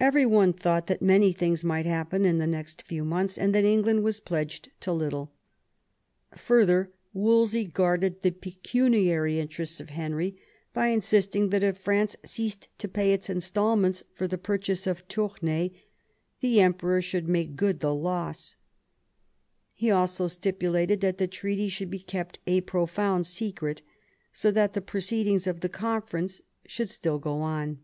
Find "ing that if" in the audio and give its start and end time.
11.36-11.78